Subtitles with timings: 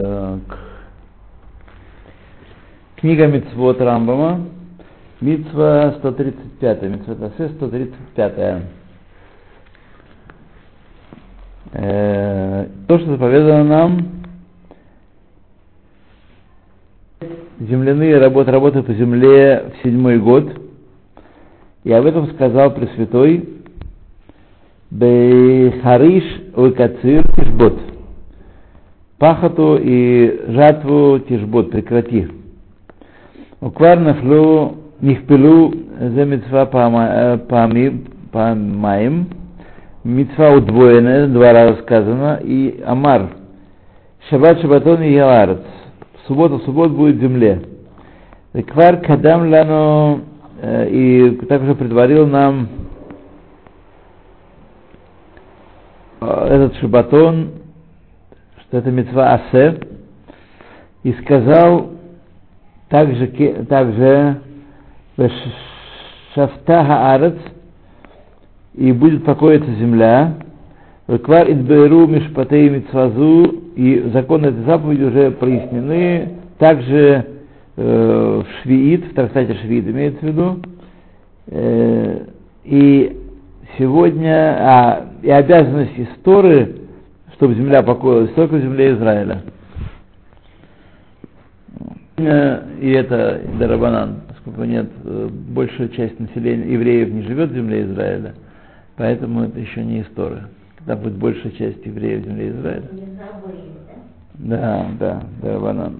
[0.00, 0.58] Так.
[2.96, 4.46] Книга Мицвод Рамбама,
[5.20, 8.62] Мицва 135, Мицва Тасе 135.
[11.72, 14.08] Э, то, что заповедано нам,
[17.58, 20.50] земляные работы, работы по земле в седьмой год,
[21.84, 23.50] и об этом сказал Пресвятой
[24.90, 26.24] Бейхариш
[26.56, 27.89] Уикацир Тишбот.
[29.20, 32.26] Пахоту и жатву Тишбот прекрати.
[33.60, 36.64] Уквар нафлю нихпелу за митцва
[38.32, 39.28] памаим.
[40.04, 43.28] Митцва удвоенная, два раза сказано, и Амар.
[44.30, 45.60] Шаббат шаббатон и Яларец.
[46.26, 47.60] Суббота, суббот будет в земле.
[48.72, 50.20] Квар кадам лану
[50.62, 52.68] и также предварил нам
[56.22, 57.59] этот шабатон,
[58.70, 59.80] что это мецва асе,
[61.02, 61.90] и сказал
[62.88, 63.26] также,
[63.68, 64.36] также
[66.34, 67.34] шафта хаарец,
[68.74, 70.34] и будет покоиться земля,
[71.24, 77.26] Квар идберу мишпатей мицвазу, и законы этой заповеди уже прояснены, также
[77.76, 80.58] э, Швиит, в трактате Швиит имеется в виду,
[81.48, 82.26] э,
[82.62, 83.16] и
[83.76, 86.79] сегодня, а, и обязанность истории,
[87.40, 89.40] чтобы земля покоилась только в земле Израиля.
[92.18, 94.90] И это Дарабанан, поскольку нет,
[95.48, 98.34] большая часть населения евреев не живет в земле Израиля,
[98.96, 100.48] поэтому это еще не история.
[100.76, 102.88] Когда будет большая часть евреев в земле Израиля.
[104.34, 105.96] Да, да, Дарабанан.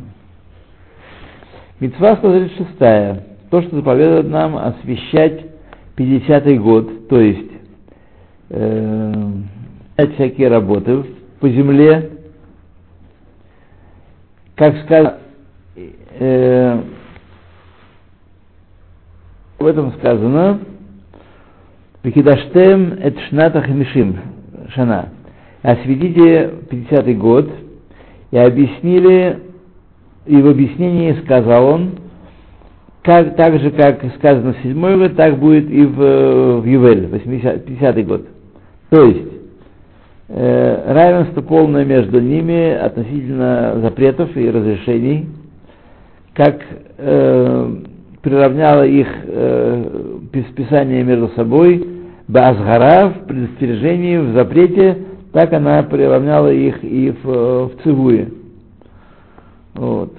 [1.81, 2.69] Мецва 136.
[3.49, 5.47] То, что заповедует нам освещать
[5.97, 7.51] 50-й год, то есть
[8.51, 9.15] э,
[10.17, 11.03] всякие работы
[11.41, 12.11] по земле,
[14.57, 15.19] как сказано,
[16.19, 16.83] э,
[19.59, 20.61] в этом сказано,
[22.03, 24.19] Викидаштем эт шната хамишим,
[24.75, 25.11] шана.
[25.63, 27.51] Осветите 50-й год,
[28.31, 29.39] и объяснили,
[30.27, 31.91] и в объяснении сказал он,
[33.03, 37.65] как, так же, как сказано в седьмой год, так будет и в, в Ювель, 80,
[37.65, 38.27] 50 год.
[38.91, 39.40] То есть,
[40.31, 45.29] э, равенство полное между ними относительно запретов и разрешений,
[46.35, 46.61] как
[46.99, 47.75] э,
[48.23, 50.19] приравняло их э,
[50.57, 51.87] Писание между собой,
[52.29, 54.99] Базгара в предостережении, в запрете,
[55.33, 58.29] так она приравняла их и в, в Цивуе.
[59.75, 60.13] Вот.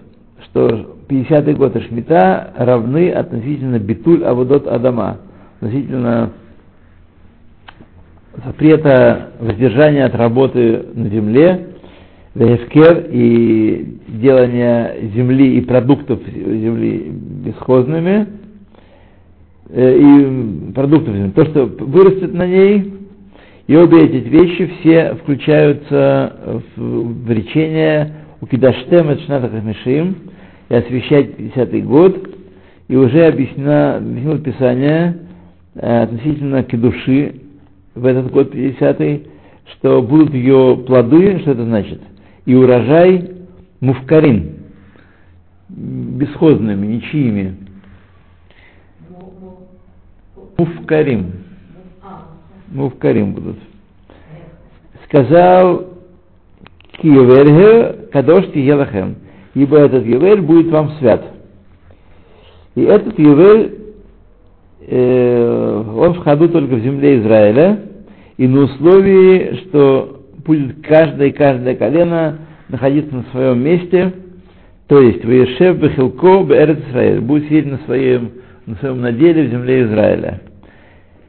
[0.45, 5.17] Что 50-й год Шмита равны относительно Битуль Авудот Адама,
[5.59, 6.31] относительно
[8.45, 11.67] запрета воздержания от работы на земле,
[12.33, 17.11] Вехкер и делания земли и продуктов земли
[17.45, 18.25] бесхозными,
[19.69, 22.93] и продуктов земли, то, что вырастет на ней,
[23.67, 30.15] и обе эти вещи все включаются в, в речение у Кидаштем et Шната Хамишим,
[30.69, 32.29] и освещать 50-й год,
[32.87, 35.17] и уже объяснено, объяснило Писание
[35.75, 37.40] э, относительно кедуши
[37.95, 39.27] в этот год 50-й,
[39.73, 42.01] что будут ее плоды, что это значит,
[42.45, 43.31] и урожай
[43.79, 44.57] муфкарин,
[45.69, 47.57] бесхозными, ничьими.
[50.57, 51.31] Муфкарим.
[52.67, 53.57] Муфкарим будут.
[55.05, 55.87] Сказал
[57.01, 59.15] Киеверге Кадош Тиелахем
[59.53, 61.23] ибо этот Ювель будет вам свят.
[62.75, 63.80] И этот Ювель,
[64.87, 67.79] э, он в ходу только в земле Израиля,
[68.37, 74.13] и на условии, что будет каждое и каждое колено находиться на своем месте,
[74.87, 78.31] то есть Ваешев Бехилко Беэрет Израиль, будет сидеть на своем,
[78.65, 80.41] на своем наделе в земле Израиля.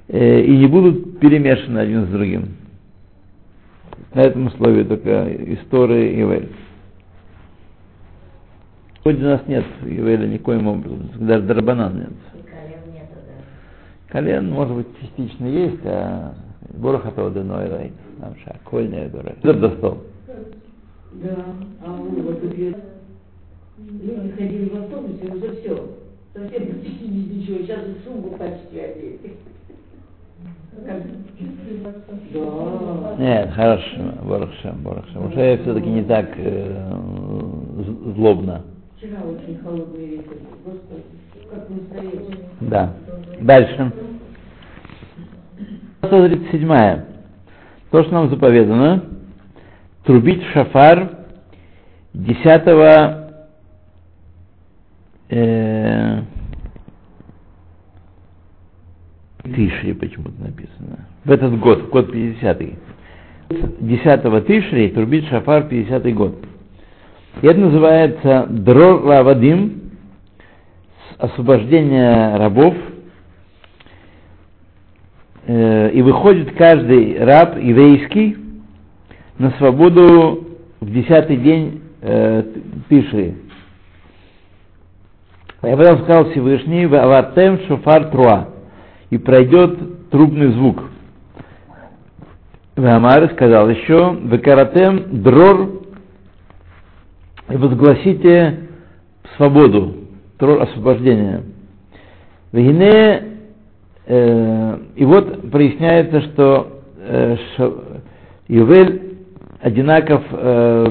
[0.08, 2.48] Э, и не будут перемешаны один с другим.
[4.14, 6.48] На этом условии только история Ивель.
[9.03, 12.31] Сегодня у нас нет Ювеля никоим образом, даже Дарбанан нет.
[14.12, 16.34] Колен может быть, частично есть, а
[16.74, 19.34] Борохатова Деной Рейн, нам ша, Кольная Дора.
[19.42, 19.98] Это достал.
[21.14, 21.36] Да,
[21.84, 22.74] а мы вот я-
[23.78, 25.88] люди ходили в автобусе, уже все.
[26.34, 29.18] Совсем почти ничего, сейчас и сумку почти одели.
[33.18, 35.26] Нет, хорошо, Борохшем, Борохшем.
[35.26, 36.92] Уже все-таки не так э,
[38.16, 38.62] злобно.
[38.97, 41.03] Вчера очень холодный ветер, господи,
[41.50, 42.38] как настоящий.
[42.60, 42.92] Да.
[43.42, 43.92] Дальше.
[46.04, 46.68] 137.
[47.91, 49.04] То, что нам заповедано,
[50.04, 51.10] трубить в шафар
[52.15, 53.33] десятого
[55.28, 56.22] э,
[59.44, 61.06] Тишри почему-то написано.
[61.24, 62.78] В этот год, год 50-й.
[63.80, 66.36] 10 Тишри трубит шафар 50-й год.
[67.42, 69.91] И это называется Дрор Лавадим,
[71.18, 72.74] освобождение рабов.
[75.44, 78.36] Э, и выходит каждый раб еврейский
[79.39, 80.47] на свободу
[80.80, 82.44] в десятый день э,
[82.89, 83.34] Тишри.
[85.62, 88.48] Я потом сказал Всевышний, Авартем Шофар Труа,
[89.10, 90.84] и пройдет трубный звук.
[92.77, 95.83] Вамар сказал еще, Векаратем Дрор,
[97.48, 98.60] и возгласите
[99.36, 99.94] свободу,
[100.39, 101.42] трор освобождение.
[102.53, 103.31] Вегине,
[104.07, 107.37] и вот проясняется, что э,
[108.49, 109.13] Ювель
[109.60, 110.87] одинаков э,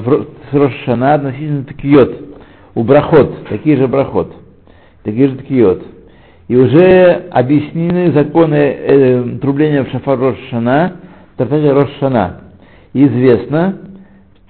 [0.50, 2.20] с Рошана относительно такиот,
[2.74, 4.32] у брахот, такие же брахот,
[5.04, 5.82] такие же такиот.
[6.48, 10.96] И уже объяснены законы э, трубления в шафар Рошана,
[11.34, 12.40] в трактате Рошана.
[12.94, 13.78] Известно,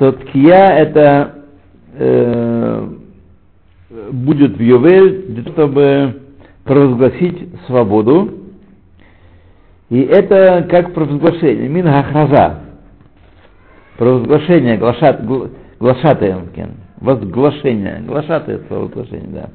[0.02, 1.34] что ткия это
[1.94, 2.88] э,
[4.10, 6.22] будет в Йовель, для того, чтобы
[6.64, 8.41] провозгласить свободу.
[9.92, 12.60] И это как провозглашение, мин хахраза,
[13.98, 15.22] провозглашение, глашат,
[15.78, 16.48] глашатаем,
[16.98, 19.48] возглашение, глашатое провозглашение, да.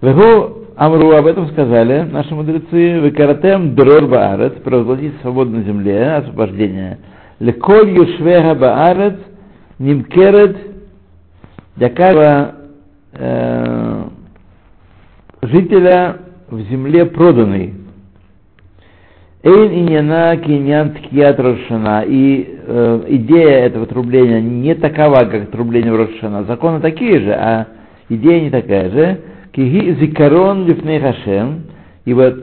[0.00, 6.98] Вегу Амру об этом сказали наши мудрецы, Векаратем дрор баарец, провозгласить свободу на земле, освобождение.
[7.40, 9.16] Леколь юшвега баарец,
[9.80, 10.56] нимкерет
[11.74, 12.54] для каждого
[13.12, 14.04] э,
[15.42, 16.18] жителя
[16.48, 17.83] в земле проданный.
[19.44, 22.02] Эйн иньяна киньян ткият Рошана.
[22.06, 26.44] И э, идея этого трубления не такова, как трубление в Рошана.
[26.44, 27.66] Законы такие же, а
[28.08, 29.20] идея не такая же.
[29.52, 31.64] Киги зикарон лифней хашем.
[32.06, 32.34] Ибо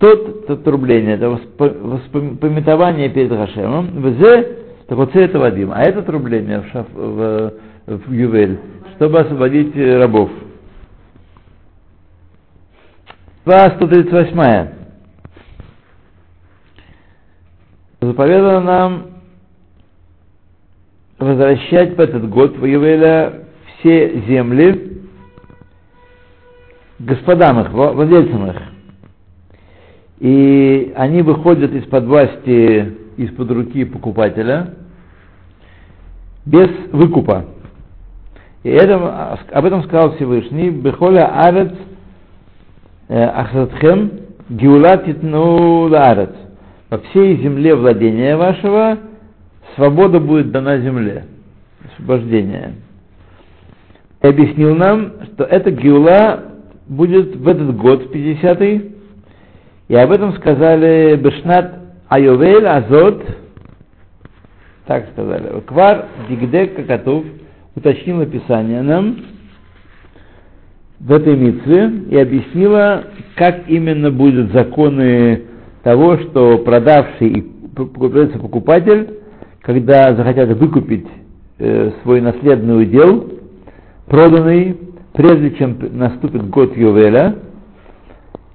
[0.00, 5.72] тот, то трубление, это воспоминание перед Хашемом, взе, так вот это Вадим.
[5.72, 7.52] А это трубление в, шаф, в,
[7.86, 8.58] в Ювель,
[8.96, 10.30] чтобы освободить рабов.
[13.44, 14.77] 138.
[18.00, 19.06] Заповедано нам
[21.18, 23.44] возвращать в этот год в Ювеля
[23.78, 25.02] все земли
[27.00, 28.56] господам их, владельцам их.
[30.20, 34.74] И они выходят из-под власти, из-под руки покупателя
[36.44, 37.46] без выкупа.
[38.62, 41.72] И это, об этом сказал Всевышний, Бехоля арец
[43.08, 44.10] э, ахратхем
[44.48, 46.30] геулат титну арец.
[46.90, 48.98] Во всей земле владения вашего
[49.74, 51.26] свобода будет дана земле.
[51.92, 52.74] Освобождение.
[54.22, 56.44] И объяснил нам, что эта геула
[56.86, 58.92] будет в этот год, 50-й,
[59.88, 61.74] и об этом сказали Бешнат
[62.08, 63.22] Айовель Азот,
[64.86, 67.24] так сказали, Квар Дигдек Какатов,
[67.74, 69.18] уточнила Писание нам
[70.98, 73.04] в этой митве и объяснила,
[73.36, 75.47] как именно будут законы
[75.88, 77.40] того, что продавший и
[77.74, 79.20] покупается покупатель,
[79.62, 81.06] когда захотят выкупить
[81.58, 83.32] э, свой наследный удел,
[84.06, 84.76] проданный,
[85.14, 87.36] прежде чем наступит год Йовеля,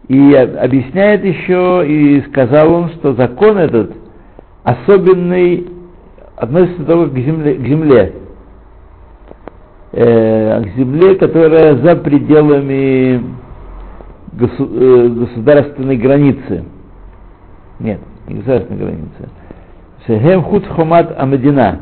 [0.09, 3.93] и объясняет еще, и сказал он, что закон этот
[4.63, 5.69] особенный
[6.35, 8.13] относится только к земле, к земле,
[9.91, 13.23] э, к земле, которая за пределами
[14.39, 16.65] э, государственной границы.
[17.83, 19.29] Нет, не государственной границы.
[20.07, 21.81] Шехем худ хомат амадина.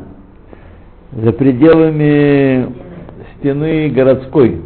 [1.12, 2.66] За пределами
[3.36, 4.60] стены городской.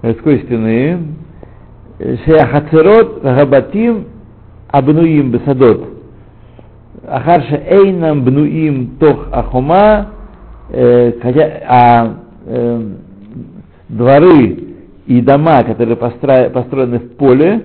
[0.00, 0.98] Городской стены.
[1.98, 4.06] Шехацерот габатим
[4.68, 5.88] абнуим бесадот.
[7.08, 10.10] Ахарша эйнам бнуим тох ахома,
[10.70, 12.14] а
[13.88, 14.58] дворы
[15.06, 17.62] и дома, которые построены в поле,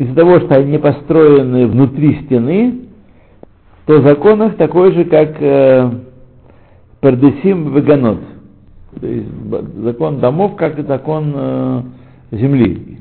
[0.00, 2.86] из-за того, что они построены внутри стены,
[3.84, 5.90] то закон их такой же, как э,
[7.02, 8.20] Пердесим Веганот.
[8.98, 9.28] То есть
[9.82, 11.82] закон домов, как и закон э,
[12.32, 12.98] земли.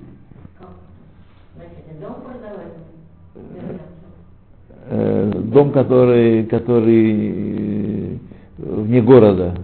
[4.89, 8.17] Э, дом, который, который э,
[8.57, 9.55] вне города.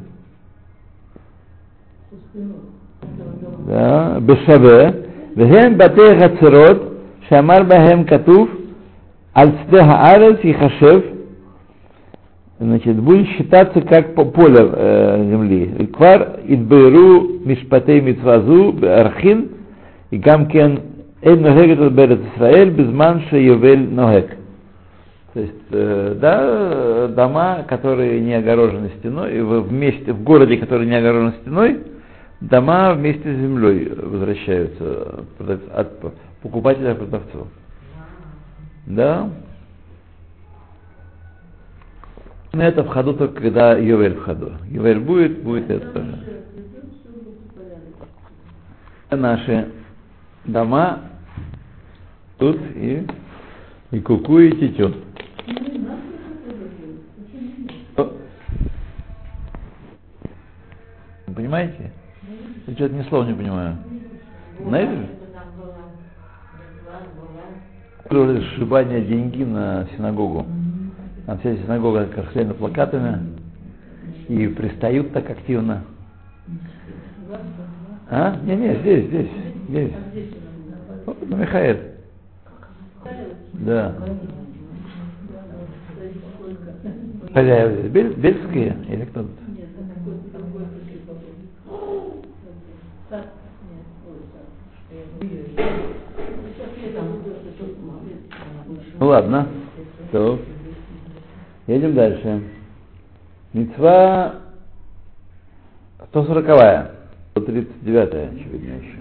[3.68, 5.02] Да, Бешаве.
[5.36, 6.95] Вехен бате хацерот,
[7.29, 8.49] шамар бахем катув,
[9.35, 11.01] על שדה הארץ ייחשב,
[12.61, 15.87] значит, будет считаться как по- поле э, земли.
[15.87, 19.49] Квар идберу мишпатей митвазу архин
[20.11, 20.81] и гамкен
[21.23, 24.37] эйн ногегет берет Исраэль безман йовель ногек.
[25.33, 30.87] То есть, э, да, э, дома, которые не огорожены стеной, в, вместе, в городе, который
[30.87, 31.79] не огорожен стеной,
[32.41, 35.89] дома вместе с землей возвращаются продав- от
[36.46, 37.48] покупателя к продавцу.
[38.86, 39.32] Да.
[42.54, 44.54] Но это в ходу только когда Ювель в ходу.
[44.70, 46.44] Ювель будет, будет это тоже.
[49.10, 49.72] Наши
[50.46, 51.00] дома
[52.38, 53.08] тут и,
[53.90, 54.94] и куку, и тетю.
[61.36, 61.92] Понимаете?
[62.68, 63.78] Я что-то ни слова не понимаю.
[64.60, 65.25] Знаете?
[68.10, 70.46] Сшибание деньги на синагогу.
[71.26, 73.20] Там вся синагога красивыми плакатами.
[74.28, 75.84] И пристают так активно.
[78.10, 78.38] А?
[78.44, 79.30] Не-не, здесь, здесь,
[79.70, 79.92] здесь.
[81.06, 81.78] Вот, на Михаил.
[83.54, 83.96] Да.
[87.34, 89.45] Хозяева, Бель, бельские или кто-то?
[99.06, 99.48] Ну ладно.
[100.12, 100.40] То.
[101.68, 102.42] Едем дальше.
[103.54, 104.38] Мецва
[106.10, 106.92] 140
[107.34, 108.98] 139 очевидно еще.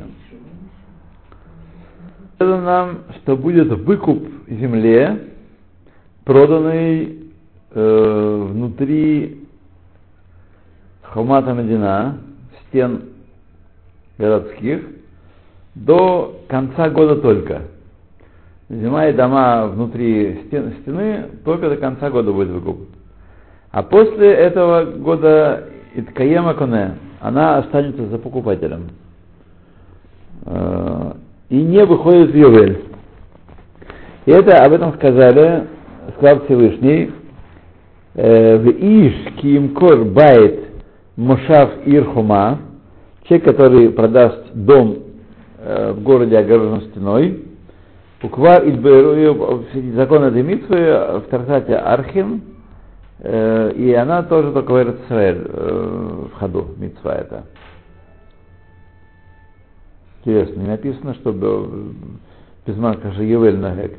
[2.39, 5.21] Это нам, что будет выкуп земле,
[6.25, 7.31] проданный
[7.71, 9.49] э, внутри
[11.01, 12.19] Хумата Медина,
[12.69, 13.05] стен
[14.19, 14.83] городских,
[15.75, 17.74] до конца года только.
[18.81, 22.89] Зима и дома внутри стен, стены только до конца года будет выкуп.
[23.71, 28.89] А после этого года Иткаема Коне, она останется за покупателем.
[30.47, 31.13] Э,
[31.51, 32.85] И не выходит в Ювель.
[34.27, 35.65] И это об этом сказали,
[36.17, 37.13] сказал Всевышний,
[38.15, 40.61] э, в Иш Киимкор Байт
[41.17, 42.59] Мошав Ирхума,
[43.29, 44.97] человек, который продаст дом
[45.59, 47.45] э, в городе огорожен стеной,
[48.25, 49.65] Уквар Идберу,
[49.95, 52.43] закон этой митвы в Тарсате Архим,
[53.23, 57.45] и она тоже только в Израиль в ходу, митва это.
[60.21, 61.33] Интересно, не написано, что
[62.65, 63.99] Пизманка же Евель Нагек.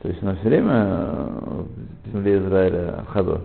[0.00, 1.16] То есть она все время
[2.06, 3.40] в земле Израиля в ходу.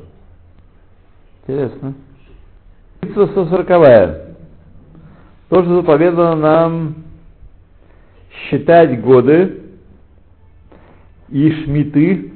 [1.41, 1.95] Интересно.
[3.01, 3.67] Митва 140
[5.49, 6.95] То, что заповедано нам
[8.31, 9.62] считать годы
[11.33, 12.31] и шмиты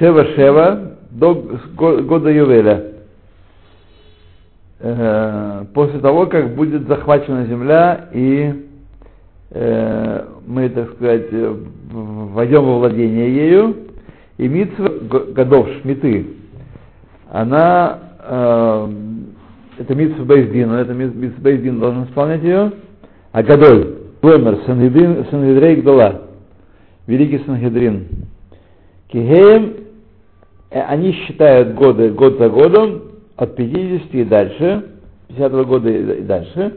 [0.00, 1.34] Шева-Шева до
[1.76, 2.84] года Ювеля.
[4.80, 8.54] Э, после того, как будет захвачена земля и
[9.50, 11.26] э, мы, так сказать,
[11.90, 13.76] войдем во владение ею,
[14.38, 14.88] и митцва
[15.32, 16.26] годов шмиты,
[17.30, 18.88] она, э,
[19.78, 22.72] это митцва Бейздин, это митцва Бейздин должен исполнять ее,
[23.30, 26.23] а годой, Ломер, Сангедрин, Сангедрей Гдола,
[27.06, 28.06] Великий Сангедрин,
[29.08, 29.74] Кихеем,
[30.70, 33.02] они считают годы год за годом,
[33.36, 34.84] от 50 и дальше,
[35.28, 36.74] 50 года и дальше,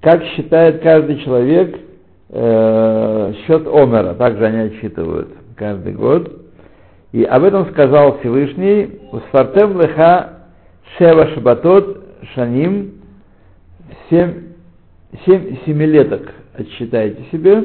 [0.00, 1.78] как считает каждый человек
[2.30, 6.40] э, счет Омера, также они отсчитывают каждый год.
[7.12, 10.46] И об этом сказал Всевышний, «Усфартем леха
[10.96, 12.04] шева шабатот
[12.34, 13.02] шаним»
[14.08, 14.34] семь,
[15.24, 17.64] семь семилеток отсчитайте себе.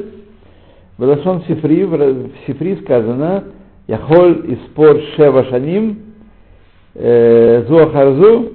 [0.98, 3.44] В Лашон Сифри, в Сифри сказано
[3.86, 6.00] «Яхоль испор шева шаним»
[6.94, 8.54] Зуахарзу,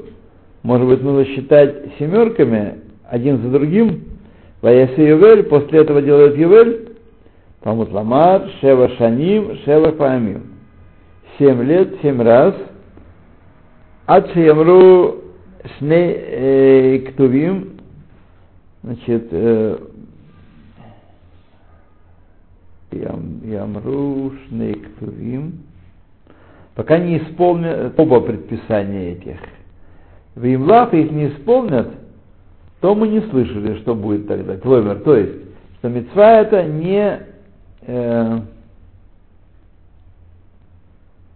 [0.62, 4.03] может быть, нужно считать семерками, один за другим,
[4.62, 6.89] Ваяси Ювель, после этого делает Ювель,
[7.63, 10.43] Талмуд Ламар, Шева Шаним, Шева Паамим.
[11.39, 12.55] Семь лет, семь раз.
[14.05, 15.21] Ад Шеямру
[15.77, 17.79] Шне Ктувим,
[18.83, 19.31] значит,
[22.93, 25.59] Ямру Шне Ктувим,
[26.75, 29.38] пока не исполнят оба предписания этих.
[30.35, 31.89] В Имлав их не исполнят,
[32.81, 34.57] то мы не слышали, что будет тогда.
[34.57, 35.33] Кломер, то есть,
[35.77, 37.19] что мецва это не
[37.81, 38.39] э,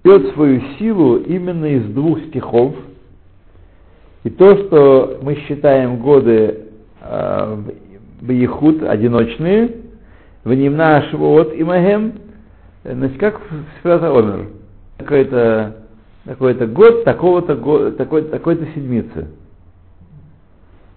[0.04, 2.76] берет свою силу именно из двух стихов.
[4.24, 6.66] И то, что мы считаем годы
[7.02, 7.58] э,
[8.22, 9.77] Бейхуд одиночные,
[10.48, 12.14] в Нимна Швот и Магем,
[12.86, 13.42] значит, как
[13.80, 14.48] Сферата Омер
[14.98, 15.76] какое-то
[16.26, 19.28] такой-то год, такого-то года, такой, такой-то седмицы.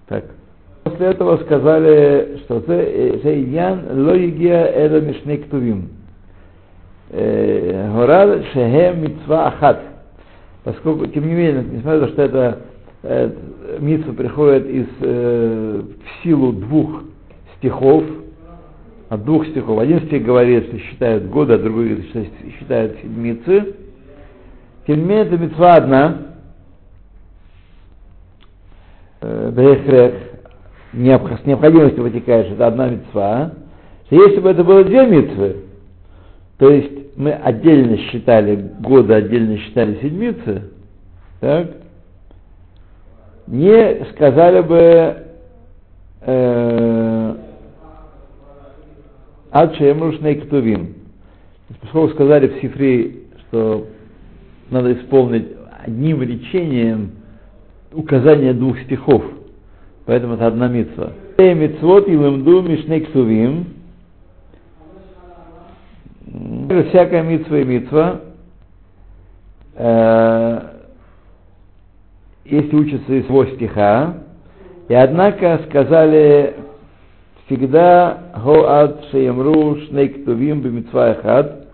[0.07, 0.25] Так.
[0.85, 5.89] После этого сказали, что це Иян логия это мишней ктувим.
[7.11, 9.81] Горад шехем митцва ахат.
[10.63, 12.59] Поскольку, тем не менее, несмотря на то, что это
[13.03, 13.31] э,
[13.81, 17.03] митцва приходит из, э, в силу двух
[17.57, 18.05] стихов,
[19.11, 19.81] от двух стихов.
[19.81, 23.75] Один стих говорит, что считают годы, а другой говорит, считают седмицы.
[24.87, 26.19] Тем не менее, это митцва одна.
[29.21, 30.15] Бехрех,
[30.93, 33.53] с необходимостью вытекает, что это одна митцва.
[34.11, 35.57] Если бы это было две митцвы,
[36.59, 40.71] то есть мы отдельно считали годы, отдельно считали седмицы,
[41.41, 41.69] так,
[43.47, 45.17] не сказали бы
[46.23, 47.20] э,
[49.53, 50.95] Ад Шеемрушней Ктувим.
[51.81, 53.87] Поскольку сказали в Сифре, что
[54.71, 55.49] надо исполнить
[55.85, 57.13] одним речением
[57.93, 59.25] указание двух стихов,
[60.07, 61.13] поэтому это одна митва.
[61.39, 63.67] Митцвот и лемду мишней ктувим.
[66.91, 68.21] Всякая митва и митва,
[69.75, 70.61] э,
[72.45, 74.19] если учатся из его стиха,
[74.89, 76.55] и однако сказали
[77.51, 81.67] всегда гоад шеемру шней ктувим бемитва эхад,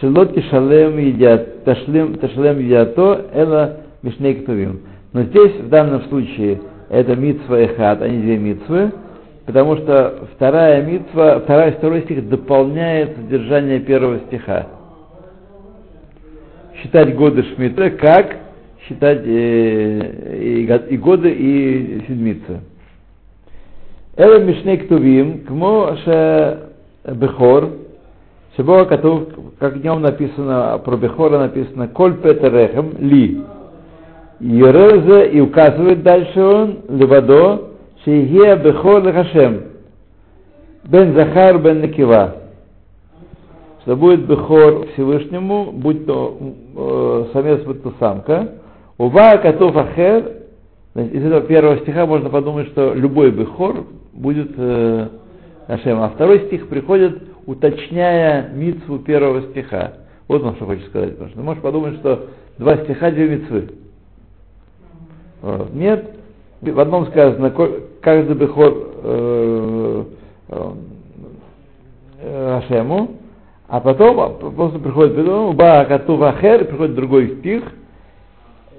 [0.00, 4.80] шело тишалем едят, ташлем, ташлем едято, эла мишней ктувим.
[5.12, 8.90] Но здесь, в данном случае, это митва эхад, а не две митвы,
[9.46, 14.66] потому что вторая митва, вторая, второй стих дополняет содержание первого стиха.
[16.82, 18.36] Считать годы шмита, как
[18.88, 22.60] считать э, и, и годы, и седмицы.
[24.19, 25.87] אלה משני כתובים, כמו
[27.05, 27.59] שבכור,
[28.59, 29.23] שבו כתוב,
[29.59, 33.41] как днем написано, про Бехора написано, Коль Петер Рехем, Ли.
[34.39, 37.69] Ерезе и указывает дальше он, Левадо,
[38.03, 39.61] Шейгия Бехор Лехашем,
[40.85, 42.35] Бен Захар Бен Некива.
[43.81, 46.37] Что будет Бехор Всевышнему, будь то
[46.75, 48.55] э, самец, будь то самка.
[48.97, 50.31] Ува Катов Ахер,
[50.95, 55.08] из этого первого стиха можно подумать, что любой Бехор будет э,
[55.66, 56.00] Ашем.
[56.00, 59.94] А второй стих приходит, уточняя мицву первого стиха.
[60.28, 61.12] Вот он что хочет сказать.
[61.12, 62.26] Потому что ты можешь подумать, что
[62.58, 63.70] два стиха, две мицвы.
[65.72, 66.10] Нет.
[66.62, 67.52] В одном сказано,
[68.00, 68.72] каждый бехор
[69.02, 70.04] э,
[70.48, 70.72] э,
[72.58, 73.16] Ашему,
[73.68, 77.64] а потом просто приходит Ба Кату Вахер, приходит другой стих,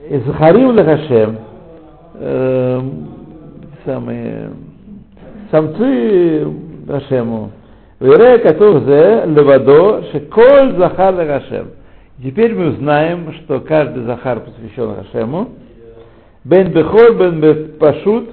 [0.10, 1.38] и Захарим Лехашем,
[2.16, 2.82] э,
[3.86, 4.50] самые
[5.52, 6.48] самцы
[6.88, 7.52] Ашему.
[8.00, 11.68] Вере Катув зе левадо шеколь захар Ашем.
[12.24, 15.50] Теперь мы знаем, что каждый захар посвящен Ашему.
[16.44, 18.30] Бен Бехор, Бен Пашут,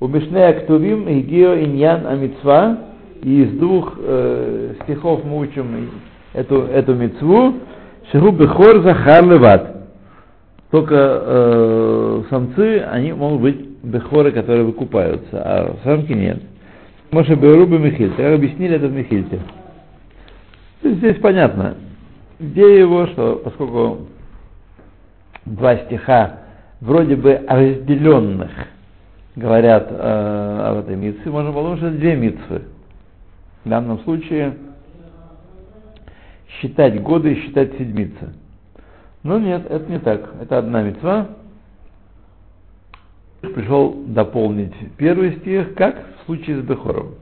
[0.00, 2.78] у Мишнея Ктувим, Игио Иньян Амитсва,
[3.22, 5.90] и из двух э, стихов мы учим
[6.34, 7.54] эту, эту мицву,
[8.10, 9.76] Шеру Бехор Захар Леват.
[10.70, 16.42] Только э, самцы, они могут быть бехоры, которые выкупаются, а самки нет.
[17.12, 18.16] Моше Беруба Михильте.
[18.16, 19.40] Как объяснили это в Михильте.
[20.82, 21.76] Здесь понятно.
[22.38, 24.08] Идея его, что поскольку
[25.44, 26.40] два стиха
[26.80, 28.50] вроде бы разделенных
[29.36, 32.62] говорят э, об этой митце, можно подумать, что две митцвы.
[33.64, 34.54] В данном случае
[36.60, 38.34] считать годы и считать седмицы.
[39.22, 40.28] Но нет, это не так.
[40.40, 41.28] Это одна митцва,
[43.54, 47.14] пришел дополнить первый стих, как в случае с Бехором.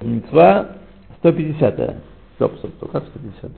[0.00, 0.76] Мецва
[1.18, 1.96] 150
[2.36, 3.50] Стоп, стоп, стоп, как 150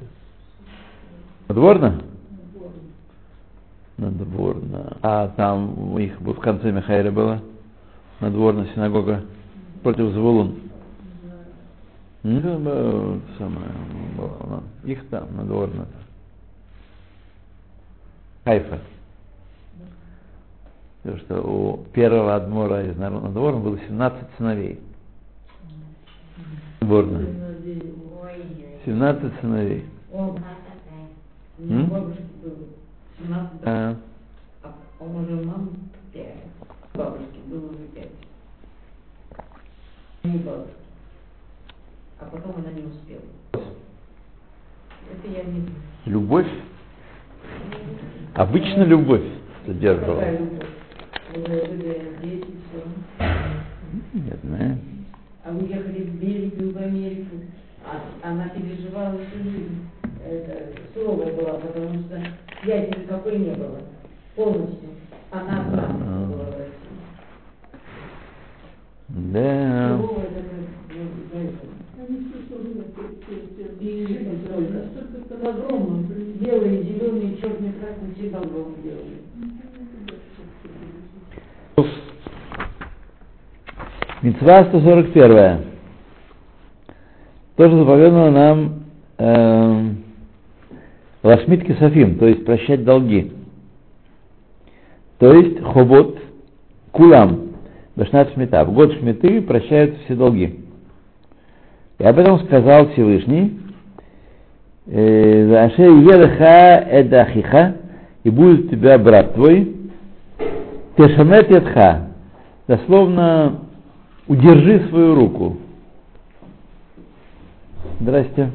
[1.48, 2.03] Надворно?
[3.96, 4.96] Надворно.
[5.03, 7.42] А там у них в конце Михаила было?
[8.20, 9.25] Надворно синагога
[9.83, 10.59] против Звулун.
[12.25, 13.68] Ну, самое,
[14.85, 15.87] их там, надворно.
[18.44, 18.81] Хайфа.
[21.03, 24.79] Потому что у первого адмора из народного двора было 17 сыновей.
[26.81, 27.27] Сборно.
[28.85, 29.85] 17 сыновей.
[33.65, 33.97] А.
[46.05, 46.47] Любовь?
[48.35, 49.23] Обычно любовь
[49.67, 50.21] задерживала.
[50.21, 50.72] Какая любовь?
[51.48, 53.26] Дети, все.
[54.14, 54.78] Не знаю.
[55.44, 57.37] А уехали в Бельгию, в Америку.
[57.85, 58.00] А
[58.31, 59.88] она переживала всю жизнь.
[60.24, 62.22] это, суровая была, потому что
[62.62, 63.81] связи никакой не было.
[64.37, 64.88] Полностью.
[65.33, 66.26] Она одна Да.
[66.26, 66.72] была в России.
[69.09, 69.98] Да.
[69.98, 71.02] Суровая такая, ну,
[71.33, 71.57] знаете,
[73.81, 76.05] И погромы.
[76.40, 79.22] Белые, зеленые, черные, красные, все погромы делали.
[84.42, 85.59] Мецва 141.
[87.57, 88.72] Тоже заповедано нам
[89.18, 89.90] э,
[91.22, 93.33] лашмит кесафим, то есть прощать долги.
[95.18, 96.18] То есть хобот
[96.90, 97.52] кулам,
[97.94, 98.64] башнат шмита.
[98.64, 100.59] В год шмиты прощаются все долги.
[102.00, 103.61] И об этом сказал Всевышний,
[104.87, 107.76] э, «Заше елеха эдахиха,
[108.24, 109.76] и будет у тебя брат твой,
[110.96, 112.09] тешамет ядха,
[112.66, 113.62] дословно
[114.33, 115.57] удержи свою руку.
[118.01, 118.51] Здрасте.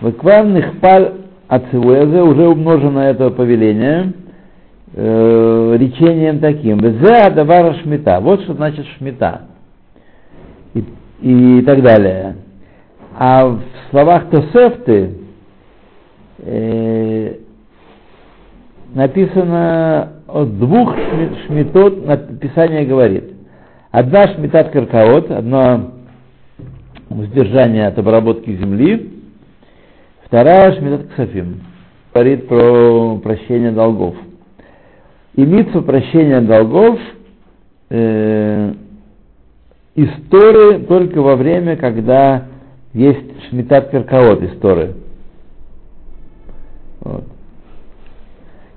[0.00, 1.12] Выквам паль
[1.48, 4.12] ацивуэзе, уже умножено это повеление,
[4.92, 6.78] э, речением таким.
[6.78, 8.20] Везе адавара шмита.
[8.20, 9.42] Вот что значит шмита.
[10.74, 10.84] И,
[11.22, 12.36] и так далее.
[13.16, 15.14] А в словах Тосефты
[16.40, 17.36] э,
[18.94, 23.33] написано от двух шми- шмитот, написание говорит.
[23.94, 25.92] Одна шмитат каркаот, одно
[27.08, 29.22] воздержание от обработки земли,
[30.24, 31.60] вторая шмитат ксафим,
[32.12, 34.16] говорит про прощение долгов.
[35.36, 36.98] И митсва прощения долгов
[37.90, 38.74] э,
[39.94, 42.46] истории только во время, когда
[42.94, 44.94] есть шмитат каркаот истории.
[46.98, 47.26] Вот.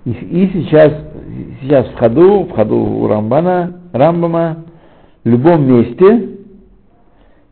[0.06, 0.94] И, и сейчас,
[1.62, 4.67] сейчас в ходу, в ходу у Рамбана, Рамбама,
[5.28, 6.30] любом месте,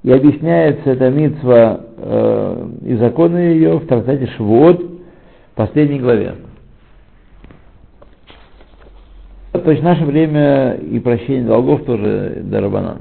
[0.04, 4.84] и объясняется эта митцва э, и законы ее в трактате Швуот,
[5.56, 6.36] последней главе.
[9.52, 13.00] То есть наше время и прощение долгов тоже дарабанан.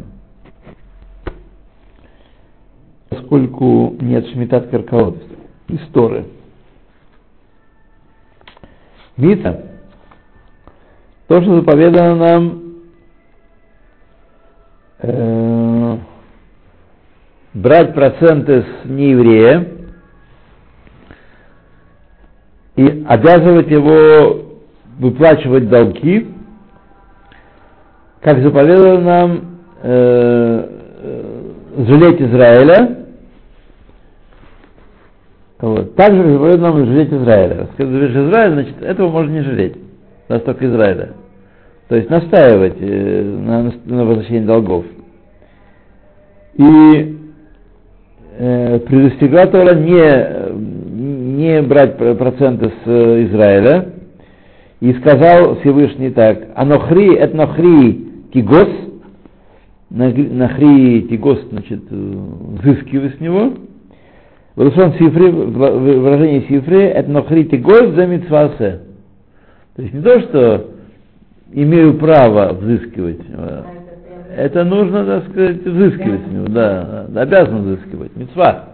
[3.10, 5.18] Поскольку нет шмитат каркаот,
[5.68, 6.24] истории.
[9.16, 9.72] Мита,
[11.28, 12.63] то, что заповедано нам
[17.64, 19.66] брать проценты с нееврея
[22.76, 24.58] и обязывать его
[24.98, 26.28] выплачивать долги,
[28.20, 29.40] как заповедано нам
[29.82, 30.68] э,
[31.02, 31.52] э,
[31.88, 33.06] жалеть Израиля,
[35.58, 35.94] вот.
[35.96, 37.68] Также заповедано нам жалеть Израиля.
[37.78, 39.76] Когда жалеешь Израиля, значит, этого можно не жалеть,
[40.28, 41.14] раз только Израиля.
[41.88, 44.84] То есть настаивать э, на, на возвращении долгов.
[46.56, 47.23] И
[48.38, 53.88] э, предостерегла Тора не, не брать проценты с э, Израиля,
[54.80, 58.68] и сказал Всевышний так, анохри, это нохри тигос,
[59.90, 63.54] нахри тигос, значит, взыскивай с него,
[64.56, 68.82] Выражен цифры, выражение цифры, это нохри тигос за митцвасе.
[69.74, 70.70] То есть не то, что
[71.52, 73.64] имею право взыскивать, А
[74.36, 78.64] это нужно, так сказать, взыскивать с него, да, обязан взыскивать, митцва,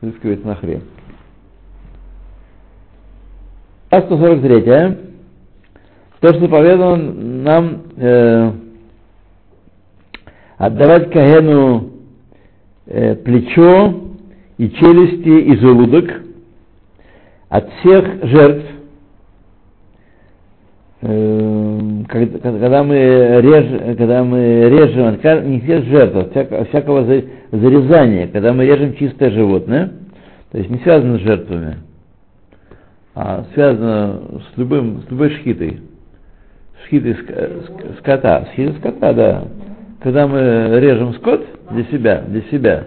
[0.00, 0.82] взыскивать на хрен.
[3.90, 4.96] 143.
[6.20, 8.52] То, что поведал нам э,
[10.58, 11.90] отдавать Каену
[12.86, 14.02] э, плечо
[14.58, 16.22] и челюсти и желудок
[17.48, 18.66] от всех жертв,
[21.00, 28.28] когда, когда мы режем, когда мы режем не всех жертв, а всяко- всякого за- зарезания,
[28.28, 29.90] когда мы режем чистое животное,
[30.52, 31.76] то есть не связано с жертвами,
[33.14, 34.20] а связано
[34.54, 35.80] с любым, с любой шхитой,
[36.84, 39.44] шхитой ск- скота, шхитой скота, да.
[40.02, 42.84] Когда мы режем скот для себя, для себя,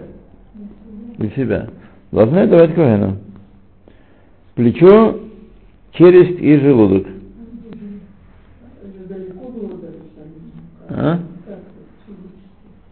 [1.18, 1.66] для себя,
[2.10, 3.18] должны давать Коэну.
[4.56, 5.20] Плечо,
[5.92, 7.06] челюсть и желудок.
[10.90, 11.18] А?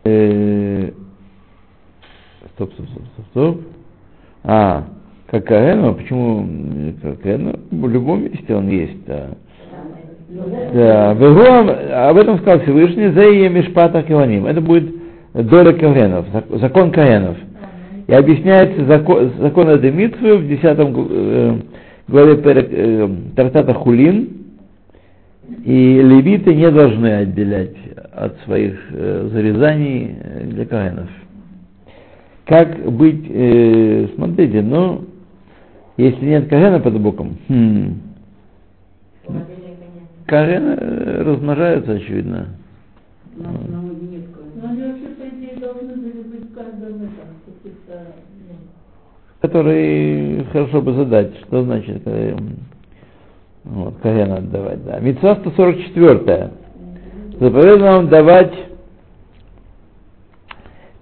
[0.04, 0.90] Э,
[2.54, 3.61] Стоп, стоп, стоп, стоп, стоп.
[4.42, 4.84] А,
[5.30, 7.52] как Коэну, почему э, как Коэну?
[7.70, 9.28] В любом месте он есть, да.
[10.74, 14.46] Да, об этом сказал Всевышний, за и Мишпата Кеваним.
[14.46, 14.92] Это будет
[15.32, 16.26] доля Кевенов,
[16.61, 17.37] закон Каенов.
[18.08, 21.58] И объясняется закон, закон митвы в 10 э,
[22.08, 24.38] главе э, Трактата Хулин.
[25.64, 27.76] И левиты не должны отделять
[28.12, 31.08] от своих э, зарезаний э, для Каинов.
[32.44, 35.04] Как быть, э, смотрите, ну,
[35.98, 38.00] Если нет Кагена под боком, хм,
[40.28, 42.50] э, размножаются, очевидно.
[43.37, 44.22] У нас на моде нет
[44.54, 44.72] Ну, кого.
[44.72, 47.08] они вообще, по идее, должны были быть в каждом этом,
[47.46, 48.06] каких-то,
[48.48, 48.54] ну,
[49.40, 52.37] который хорошо бы задать, что значит э,
[53.68, 54.85] вот, Кагена отдавать.
[54.85, 54.98] Да.
[54.98, 56.50] Митцва 144.
[57.38, 58.52] Заповедано вам давать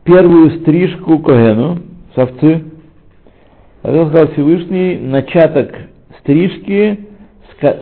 [0.02, 1.78] первую стрижку Когену,
[2.14, 2.64] совцы.
[3.82, 5.72] Потом сказал Всевышний, начаток
[6.20, 7.06] стрижки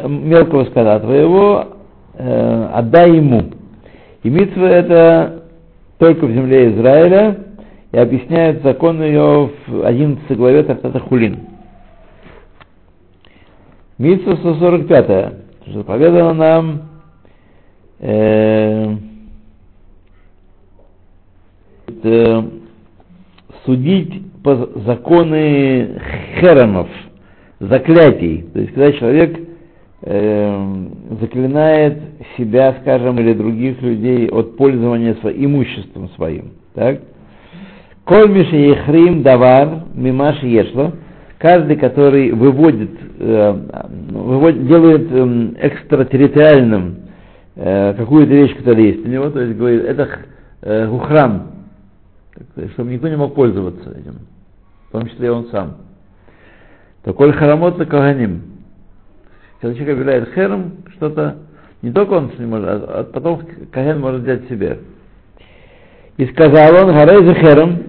[0.07, 1.67] мелкого скота твоего
[2.15, 3.45] э, отдай ему.
[4.23, 5.45] И митцва это
[5.99, 7.39] только в земле Израиля,
[7.91, 11.54] и объясняет закон ее в 11 главе Тартата Хулин.
[13.99, 15.33] Митцва 145,
[15.73, 16.83] заповедала нам
[18.01, 18.97] э,
[22.03, 22.43] э,
[23.65, 26.01] судить по законы
[26.41, 26.89] херамов,
[27.61, 28.43] заклятий.
[28.53, 29.41] То есть, когда человек
[30.03, 30.87] э,
[31.21, 32.03] заклинает
[32.37, 36.53] себя, скажем, или других людей от пользования своим имуществом своим.
[36.75, 37.01] Так?
[38.05, 40.93] Коль миши ехрим давар мимаши ешло,
[41.45, 43.53] каждый, который выводит, э,
[44.13, 46.97] выводит делает э, экстратерриториальным
[47.55, 50.21] э, какую-то вещь, которая есть у него, то есть говорит, это х-
[50.63, 50.89] э,
[52.73, 54.21] чтобы никто не мог пользоваться этим,
[54.89, 55.77] в том числе и он сам.
[57.05, 58.41] То коль харамот на каганим,
[59.61, 61.37] когда человек объявляет хером, что-то,
[61.83, 64.79] не только он не может, а а потом каген может взять себе.
[66.17, 67.83] И сказал он, гарей за хером,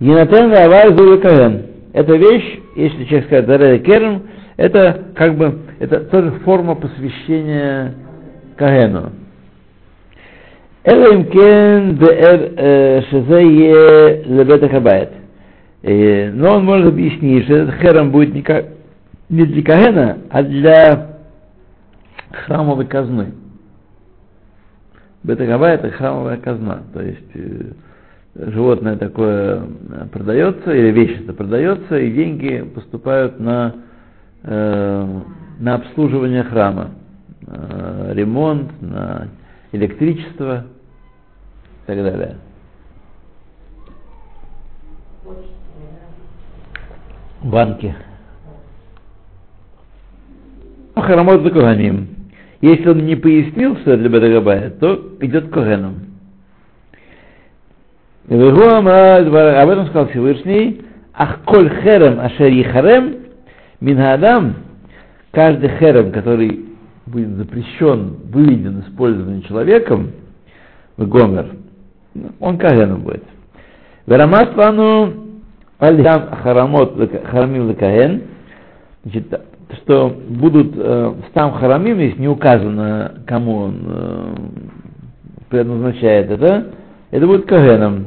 [0.00, 1.71] Енатен Равай Зула Каген.
[1.92, 4.22] Эта вещь, если человек скажет Дарей Керем,
[4.56, 7.94] это как бы, это тоже форма посвящения
[8.56, 9.12] Кагену.
[10.84, 15.10] Элем кен беэр шезе лебета хабайт.
[15.82, 18.66] Но он может объяснить, что этот хером будет не, ка-
[19.28, 21.16] не для Кагена, а для
[22.32, 23.32] храмовой казны.
[25.22, 27.72] Бетагава это храмовая казна, то есть э,
[28.34, 33.74] животное такое э, продается, или вещь это продается, и деньги поступают на,
[34.42, 35.20] э,
[35.58, 36.92] на обслуживание храма,
[37.46, 39.28] на ремонт, на
[39.72, 40.64] электричество
[41.82, 42.36] и так далее.
[47.42, 47.94] Банки.
[50.94, 52.08] Харамот за Коганим.
[52.60, 56.11] Если он не пояснил, что это для Бетагабая, то идет Коганом.
[58.32, 60.80] Об этом сказал Всевышний,
[61.12, 63.16] Ах коль херем ашер харем
[63.78, 64.54] минхадам,
[65.32, 66.64] каждый херем, который
[67.04, 70.12] будет запрещен, выведен из использования человеком,
[70.96, 71.56] в Гомер,
[72.40, 73.22] он каганом будет.
[74.06, 75.12] Верамат вану
[75.78, 78.22] аль-ям харамот харамим лекаген,
[79.04, 79.26] значит,
[79.82, 84.34] что будут э, стам харамим, если не указано, кому он э,
[85.50, 86.68] предназначает это,
[87.10, 88.06] это будет кагеном.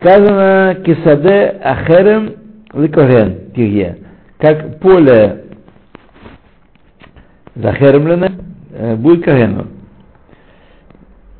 [0.00, 2.34] Сказано кисаде ахерем
[2.72, 3.98] лекоген тигье.
[4.38, 5.44] Как поле
[7.56, 8.28] захеремлено
[8.70, 9.66] э, будет кагену.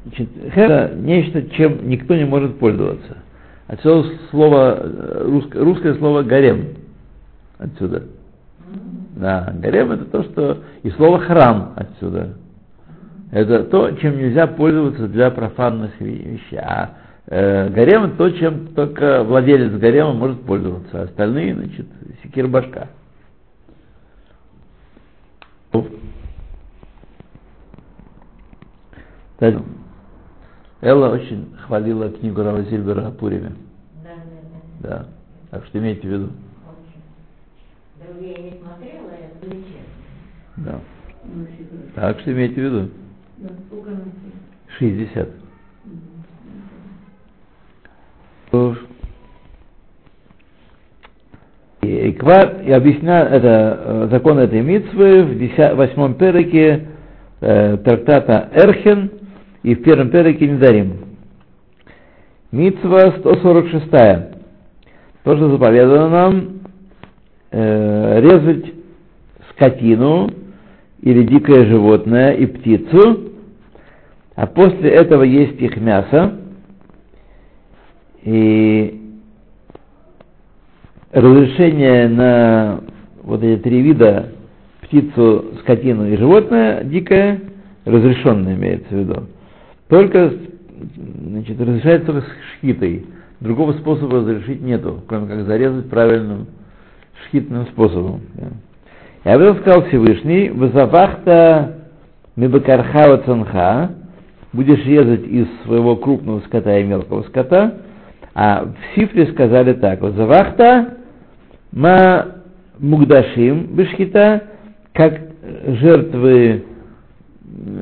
[0.05, 3.19] Значит, хера нечто, чем никто не может пользоваться.
[3.69, 6.71] Отсюда слово, э, русское, русское слово гарем.
[7.59, 8.05] Отсюда.
[9.17, 10.59] Да, гарем это то, что...
[10.83, 12.35] И слово храм отсюда.
[13.31, 16.59] Это то, чем нельзя пользоваться для профанных вещей.
[16.59, 16.91] А
[17.29, 21.01] э, гарем то, чем только владелец гарема может пользоваться.
[21.01, 21.87] А остальные, значит,
[22.23, 22.89] секир башка.
[30.81, 33.53] Элла очень хвалила книгу Рава Зильбера о Пуриме.
[34.03, 34.89] Да, да, да.
[34.89, 35.09] Да.
[35.51, 36.31] Так что имейте в виду.
[37.97, 39.65] Другие не смотрела, я честна.
[40.57, 40.81] Да.
[41.25, 41.47] Ну.
[41.97, 42.91] Так что имейте в виду.
[43.39, 44.13] Да, сколько нам?
[44.79, 45.29] 60.
[51.99, 56.87] И Квар, и объясняю это, э, закон этой митцвы в 10, восьмом переке
[57.41, 59.11] э, трактата Эрхен
[59.65, 60.93] и в первом переке Недарим.
[62.53, 63.91] Митцва 146.
[65.25, 66.49] Тоже заповедано нам
[67.51, 68.73] э, резать
[69.51, 70.31] скотину
[71.03, 73.33] или дикое животное и птицу,
[74.37, 76.35] а после этого есть их мясо,
[78.23, 78.98] и
[81.13, 82.81] разрешение на
[83.23, 84.31] вот эти три вида,
[84.83, 87.41] птицу, скотину и животное дикое,
[87.85, 89.25] разрешенное имеется в виду,
[89.89, 90.33] только
[91.29, 93.07] значит, разрешается только с шхитой.
[93.41, 96.49] Другого способа разрешить нету, кроме как зарезать правильным
[97.25, 98.23] шхитным способом.
[99.25, 101.79] И об этом сказал Всевышний, «Вазавахта
[102.37, 103.93] мибакархава цанха»,
[104.53, 107.75] будешь резать из своего крупного скота и мелкого скота,
[108.35, 110.98] а в Сифре сказали так, «Вазавахта
[111.73, 112.27] ма
[112.79, 114.43] мугдашим бешхита»,
[114.93, 115.21] как
[115.67, 116.65] жертвы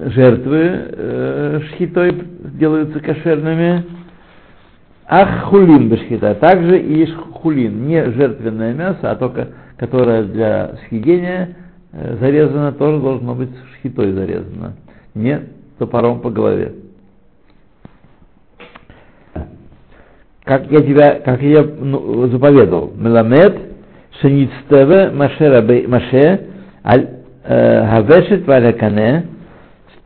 [0.07, 2.13] жертвы э, шхитой
[2.59, 3.85] делаются кошерными,
[5.07, 11.57] ах хулин бешхита, также и хулин, не жертвенное мясо, а только которое для съедения
[11.93, 14.75] э, зарезано, тоже должно быть шхитой зарезано,
[15.15, 15.41] не
[15.79, 16.75] топором по голове.
[20.45, 23.76] Как я тебя, как я ну, заповедовал, Меламед,
[24.21, 26.41] Шеництеве, Маше, Маше,
[27.45, 29.27] Хавешет Валякане,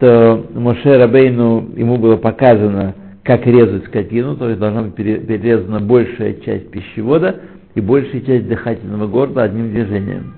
[0.01, 6.35] что Моше Рабейну ему было показано, как резать скотину, то есть должна быть перерезана большая
[6.41, 7.37] часть пищевода
[7.75, 10.35] и большая часть дыхательного горла одним движением.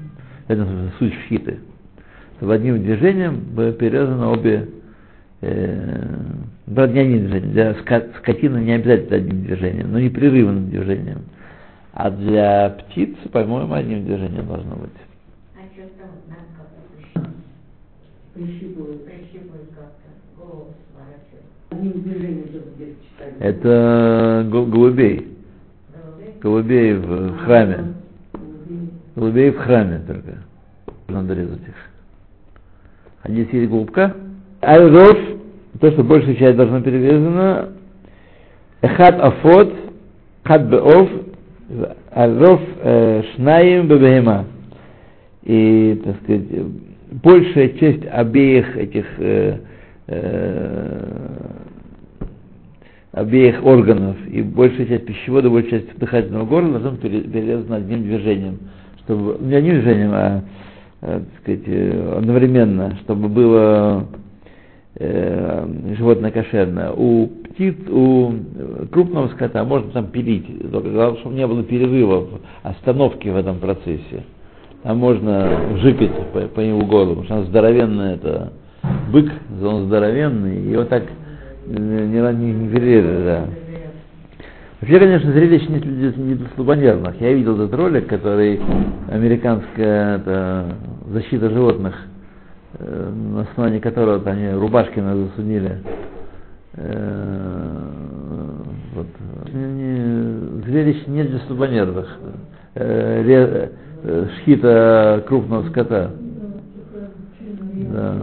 [0.49, 0.67] Это
[0.99, 1.59] суть шхиты.
[2.37, 4.69] Чтобы одним движением было перерезано обе
[5.41, 6.03] э,
[6.67, 7.53] движением.
[7.53, 7.75] Для
[8.19, 11.23] скотины не обязательно одним движением, но непрерывным движением.
[11.95, 14.91] А для птиц, по-моему, одним движением должно быть.
[15.55, 17.31] А что там надо как-то
[18.35, 19.05] Прищипывают.
[19.05, 21.47] прищипывать как-то, голову сворачивать.
[21.71, 23.35] Одним движением чтобы где-то читали.
[23.41, 25.29] Это гол- голубей.
[26.41, 26.95] Голубей?
[26.95, 27.95] В, храме.
[29.15, 30.39] Голубей в храме только.
[31.09, 31.75] Надо резать их.
[33.23, 34.17] А здесь есть голубка.
[34.61, 35.19] Альров,
[35.79, 37.69] то, что большая часть должна перерезана.
[38.81, 39.73] Эхат афот,
[40.43, 41.09] хат беов,
[42.11, 44.47] альров э, шнаим бебехема.
[45.43, 46.43] И, так сказать,
[47.11, 49.59] большая часть обеих этих э,
[50.07, 51.07] э,
[53.13, 58.59] обеих органов и большая часть пищевода, большая часть дыхательного горла должна перерезана одним движением,
[59.01, 60.43] чтобы не одним движением, а
[61.01, 61.67] так сказать,
[62.17, 64.07] одновременно, чтобы было
[64.95, 65.67] э,
[65.99, 66.93] животное кошерное.
[66.93, 72.29] У птиц, у э, крупного скота можно там пилить, только главное, чтобы не было перерывов,
[72.62, 74.25] остановки в этом процессе.
[74.83, 78.53] Там можно жикать по, по его голову, потому что он здоровенный, это
[79.12, 79.31] бык,
[79.62, 81.05] он здоровенный, и вот так
[81.67, 83.47] не, не, не перерезать, да.
[84.81, 87.21] Вообще, конечно, зрелище не не для слабонервных.
[87.21, 88.61] Я видел этот ролик, который
[89.09, 90.75] американская это,
[91.09, 91.95] защита животных,
[92.81, 95.79] э, на основании которого они Рубашкина засудили.
[96.75, 97.32] Э.
[99.53, 102.18] Не- зрелище не для слабонервных.
[102.75, 103.68] Э,
[104.05, 106.11] э, шхита крупного скота.
[107.92, 108.22] Да.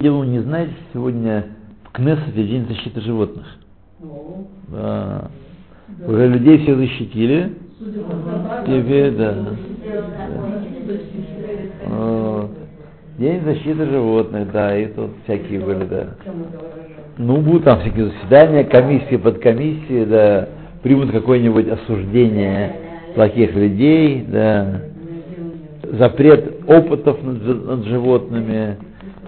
[0.00, 1.46] Дело не знаете, сегодня
[1.84, 3.46] в Кнессете день защиты животных.
[4.68, 5.30] Да.
[6.06, 7.52] Уже людей все защитили.
[8.66, 9.34] Теперь, да.
[11.86, 12.50] Вот.
[13.18, 16.14] День защиты животных, да, и тут всякие были, да.
[17.18, 20.48] Ну, будут там всякие заседания, комиссии, подкомиссии, да,
[20.84, 22.72] примут какое-нибудь осуждение
[23.16, 24.82] плохих людей, да,
[25.82, 28.76] запрет опытов над, над животными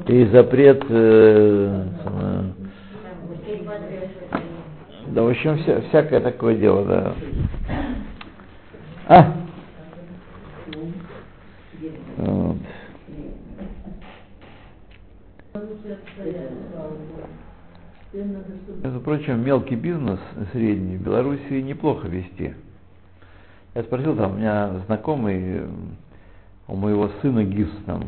[0.06, 1.84] и запрет, э,
[5.08, 7.14] да, в общем, вся, всякое такое дело, да.
[9.08, 9.34] А!
[12.18, 12.56] Вот.
[16.20, 17.26] теперь надо, чтобы
[18.12, 20.18] Между прочим, мелкий бизнес
[20.52, 22.54] средний в Белоруссии неплохо вести.
[23.74, 25.96] Я спросил, там у меня знакомый, м,
[26.66, 28.02] у моего сына ГИС, там,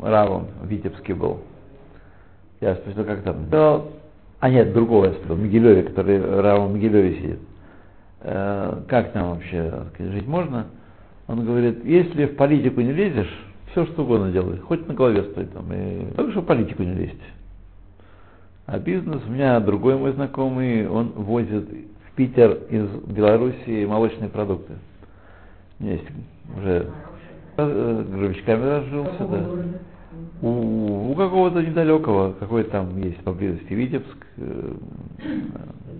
[0.00, 1.40] Равом в Витебске был.
[2.62, 3.50] Я спросил, как там?
[3.50, 3.82] Да,
[4.40, 7.38] а нет, другого я спросил, Мигелеве, который Равом в Мигелеве сидит.
[8.22, 10.66] «Э, как там вообще сказать, жить можно?
[11.28, 13.32] Он говорит, если в политику не лезешь,
[13.70, 16.94] все что угодно делай, хоть на голове стой там, и только что в политику не
[16.94, 17.20] лезть.
[18.66, 24.72] А бизнес, у меня другой мой знакомый, он возит в Питер из Белоруссии молочные продукты.
[25.78, 26.08] У меня есть
[26.58, 26.90] уже
[27.58, 29.46] э, грузовичками разжился, да.
[30.42, 34.16] У, у какого-то недалекого, какой там есть поблизости Витебск.
[34.36, 34.72] э,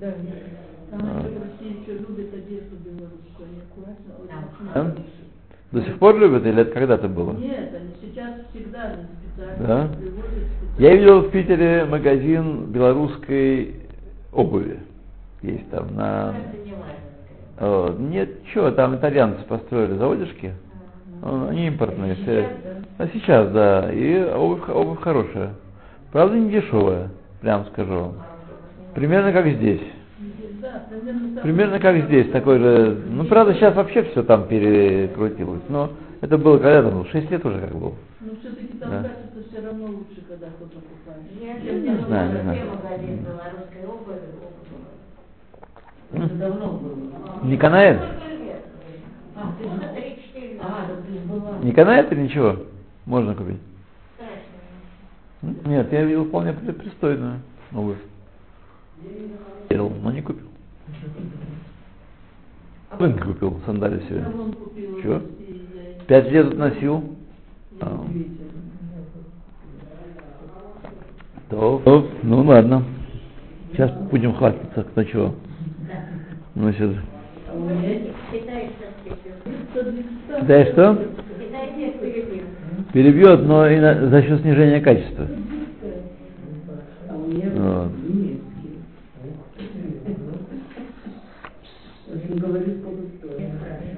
[0.01, 0.14] Да,
[0.91, 1.25] там А.
[1.61, 4.97] еще любят одежду белорусскую, аккуратно?
[5.71, 7.33] До сих пор любят или это когда-то было?
[7.35, 8.97] Нет, они сейчас всегда
[9.59, 9.89] Да?
[10.78, 13.74] Я видел в Питере магазин белорусской
[14.32, 14.78] обуви.
[15.43, 16.26] Есть там на...
[16.26, 16.47] Важно.
[17.59, 20.53] Э, Нет, что, там итальянцы построили заводишки.
[21.22, 22.14] Они импортные.
[22.16, 22.24] Все.
[22.24, 23.05] сейчас, да?
[23.05, 23.93] А сейчас, да.
[23.93, 25.55] И обувь, обувь хорошая.
[26.12, 27.11] Правда, не дешевая,
[27.41, 28.14] прям скажу.
[28.95, 29.82] Примерно как здесь.
[31.43, 33.03] Примерно как здесь, такой же.
[33.09, 35.62] Ну, правда, сейчас вообще все там перекрутилось.
[35.68, 37.93] Но это было когда там, 6 лет уже как было.
[38.20, 39.11] Но все-таки там Да.
[39.97, 41.23] Лучше, когда кто покупает.
[41.41, 42.67] Я Не знаю, не знаю.
[42.71, 44.19] магазин была русской обуви.
[46.13, 47.45] Это давно было.
[47.45, 48.01] Не канает?
[49.35, 49.79] А, ты же...
[49.95, 51.59] три-четыре А, да ты же была.
[51.59, 52.57] Не канает или ничего?
[53.07, 53.59] Можно купить.
[55.43, 57.41] Нет, я видел вполне при- пристойную
[57.75, 57.99] обувь.
[59.69, 60.47] Видел, но не купил.
[62.99, 64.03] Рынке купил сандали.
[64.09, 65.21] Давно купила Чего?
[66.07, 67.17] Пять лет носил.
[71.51, 72.83] То, ну ладно.
[73.73, 75.35] Сейчас будем хвастаться, кто чего
[79.75, 80.47] Таджикистан.
[80.47, 80.99] Да и что?
[82.93, 85.27] Перебьет, но и на- за счет снижения качества.
[87.57, 87.91] Вот.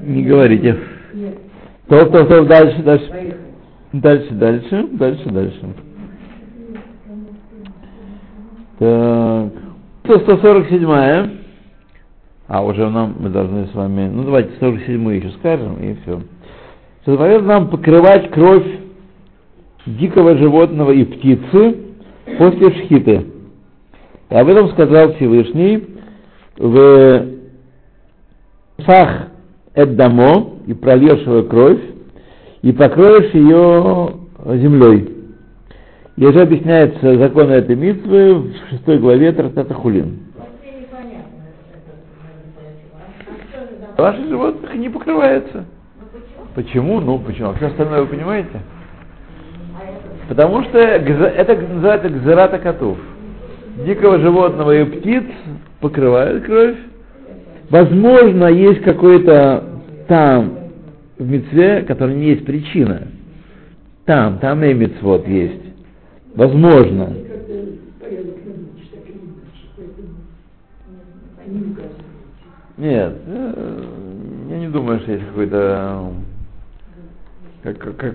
[0.02, 0.76] Не говорите.
[1.88, 3.36] Топ, топ, топ, дальше, дальше.
[3.92, 5.66] Дальше, дальше, дальше, дальше.
[8.78, 9.52] Так.
[10.08, 10.88] 147
[12.48, 16.22] А, уже нам, мы должны с вами, ну давайте 47 еще скажем, и все.
[17.02, 18.64] Что заповедано нам покрывать кровь
[19.84, 21.76] дикого животного и птицы
[22.38, 23.26] после шхиты.
[24.30, 25.84] И об этом сказал Всевышний
[26.56, 27.26] в
[28.86, 29.28] Сах
[29.74, 31.80] Эддамо, и прольешь его кровь,
[32.62, 34.14] и покроешь ее
[34.58, 35.17] землей.
[36.18, 40.18] И уже объясняется законы этой митвы в шестой главе Тратата Хулин.
[43.44, 45.64] Же Ваши животных не покрывается.
[46.56, 47.00] Почему?
[47.00, 47.50] Ну, почему?
[47.50, 48.60] А все остальное вы понимаете?
[50.28, 52.98] Потому что это называется гзерата котов.
[53.86, 55.22] Дикого животного и птиц
[55.78, 56.78] покрывает кровь.
[57.70, 59.62] Возможно, есть какой-то
[60.08, 60.58] там
[61.16, 63.02] в мецве, который не есть причина.
[64.04, 65.67] Там, там и мецвод есть.
[66.38, 67.02] Возможно.
[71.42, 72.04] Указывайте.
[72.76, 73.84] Нет, э,
[74.50, 76.12] я не думаю, что есть какой-то
[77.64, 78.14] как, как, как